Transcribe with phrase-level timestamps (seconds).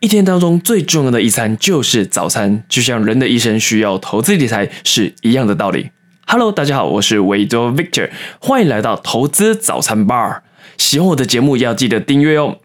[0.00, 5.90] 一天当中最重要的一餐就是早餐，就像人的一生需要投资理财是一样的道理。
[6.24, 8.08] Hello，大家好，我是维多 Victor，
[8.38, 10.42] 欢迎来到投资早餐 bar。
[10.76, 12.58] 喜欢我的节目要记得订阅哦。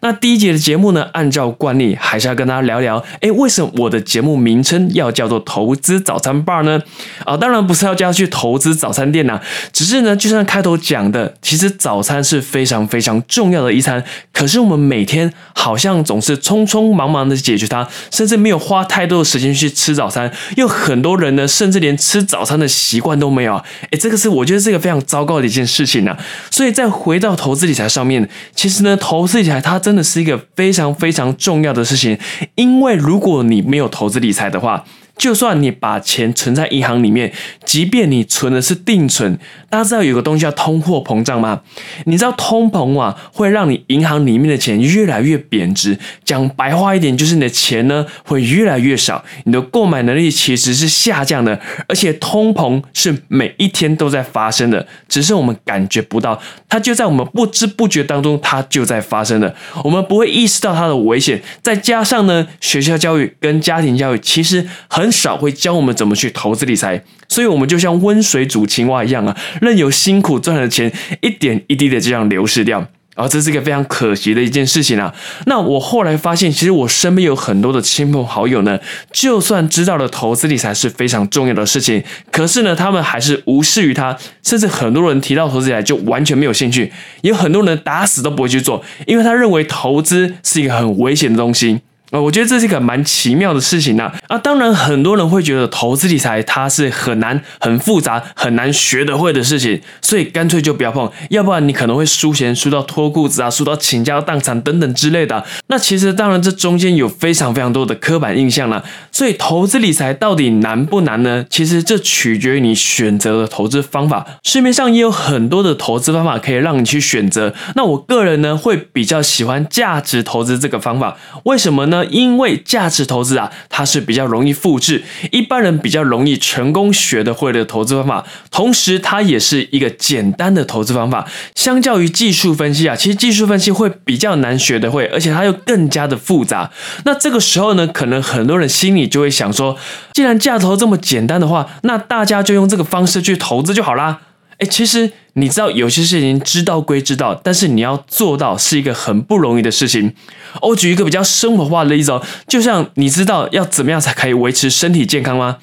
[0.00, 6.80] 那第一节的节目呢，按照惯例还是要跟大家聊聊，哎，为什么我的节目名称要叫做投资早餐 bar 呢？
[7.24, 9.40] 啊，当然不是要叫去投资早餐店呐，
[9.72, 23.56] 只是呢，就像开头讲的，其实早餐是非常非常重要的一餐，可是我们每天好像总是匆匆忙忙的解决它，甚至没有花太多的时间去吃早餐，又很多人呢，甚至连吃早餐的习惯都没有，
[23.90, 26.16] 哎，这个是我觉得是一个非常糟糕的一件事情啊。
[26.50, 29.63] 所以再回到投资理财上面，其实呢，投资理财。
[29.64, 32.18] 它真的是一个非常非常重要的事情，
[32.54, 34.84] 因为如果你没有投资理财的话。
[35.16, 37.32] 就算你把钱存在银行里面，
[37.64, 41.62] 即便你存的是定存，大家知道有个东西叫通货膨胀吗？
[42.06, 45.98] 你知道通膨啊会让你银行里面的钱越来越贬值。
[46.24, 51.60] 讲白话一点，就是你的钱呢会越来越少，你的购买能力其实是下降的。
[51.88, 59.54] 而且通膨是每一天都在发生的，只是我们感觉不到，它就在我们不知不觉当中，它就在发生的。
[59.82, 61.42] 我们不会意识到它的危险。
[61.62, 64.66] 再加上呢，学校教育跟家庭教育其实。
[64.88, 67.02] 很少会教我们怎么去投资理财，
[67.34, 75.12] 所以我们就像温水煮青蛙一样啊，任由辛苦赚的钱一点一滴的这样流失掉啊，这是一个非常可惜的一件事情啊。
[75.46, 78.78] 那我后来发现，其实我身边有很多的亲朋好友呢，
[79.10, 91.80] 就算知道了投资理财是非常重要的事情，可是呢，他们还是无视于它，甚至很多人提到投资理财就完全没有兴趣，有很多人打死都不会去做，因为他认为投资是一个很危险的东西。
[92.14, 94.12] 啊，我觉得这是一个蛮奇妙的事情呐。
[94.28, 105.44] 啊，当然很多人会觉得投资理财它是很难、很复杂、很难学得会的事情，所以干脆就不要碰，要不然你可能会输钱，输到脱裤子啊，输到倾家荡产等等之类的。
[105.66, 108.84] 那其实当然这中间有非常非常多的刻板印象了。
[109.10, 111.44] 所以投资理财到底难不难呢？
[111.50, 114.24] 其实这取决于你选择的投资方法。
[114.44, 117.52] 市面上也有很多的投资方法可以让你去选择。
[117.74, 122.03] 那我个人呢会比较喜欢价值投资这个方法，为什么呢？
[122.04, 131.26] 因为价值投资啊，它是比较容易复制，一般人比较容易成功学得会的投资方法，同时它也是一个简单的投资方法。
[131.54, 136.70] 相较于技术分析啊，其实技术分析会比较难学得会，而且它又更加的复杂。
[137.04, 139.76] 那这个时候呢，可能很多人心里就会想说，
[140.12, 144.20] 既然价投这么简单的话，那大家就用这个方式去投资就好啦。
[144.64, 150.14] 其实你知道有些事情知道归知道，但是你要做到是一个很不容易的事情。
[150.62, 155.58] 我举一个比较生活化的例子哦，就像你知道要怎么样才可以维持身体健康吗？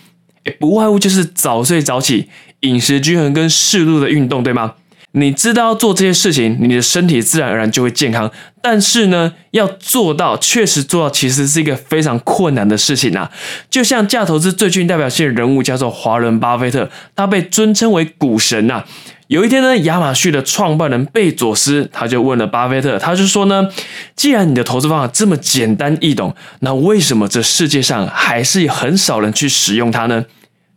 [0.59, 2.27] 不外乎就是早睡早起、
[2.61, 4.73] 饮食均衡跟适度的运动，对吗？
[5.13, 8.31] 你知道要做这些事情，你的身体自然而然就会健康。
[8.61, 13.29] 但是呢，要做到确实做到，其实是一个非常困难的事情啊。
[13.69, 18.85] 就像价投资最具代表性的人物叫做华伦巴菲特，他被尊称为股神呐。
[19.27, 23.67] 有一天呢，亚马逊的创办人贝佐斯他就问了巴菲特，他就说呢，
[24.15, 30.25] 既然你的投资方法这么简单易懂，那为什么这世界上还是很少人去使用它呢？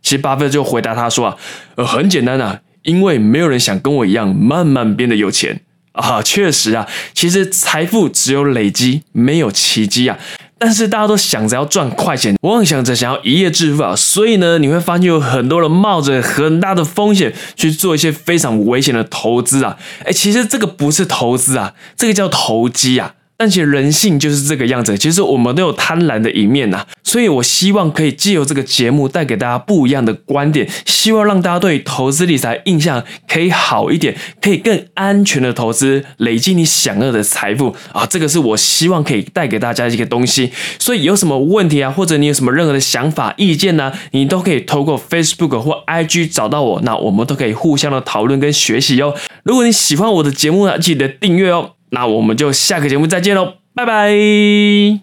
[0.01, 1.37] 其实巴菲特就回答他说啊，
[1.75, 2.59] 呃，很简单啊。
[2.85, 6.21] 因为没有人想跟我一样慢慢变得有钱啊！
[6.21, 10.17] 确实啊，其实财富只有累积，没有奇迹啊。
[10.57, 19.77] 但是大家都想着要赚快钱，妄想着想要一夜致富啊，所以呢，你会发现有很多人冒着很大的风险去做一些非常危险的投资啊。
[20.05, 23.15] 哎，其实这个不是投资啊，这个叫投机啊。
[23.37, 40.51] 但其实人性就是这个样子，其实我们都有贪婪的一面呐，所以我希望可以借由这个节目带给大家不一样的观点，希望让大家对投资理财印象可以好一点，可以更安全的投资，累积你想要的财富啊，这个是我希望可以带给大家一个东西。
[40.79, 49.13] 所以有什么问题啊，或者你有什么任何的想法、意见呢，你都可以透过 Facebook 或 IG 找到我，那我们都可以互相的讨论跟学习哦。
[49.43, 51.74] 如果你喜欢我的节目呢，记得订阅哦。
[51.95, 54.99] 那我们就下个节目再见喽，拜拜。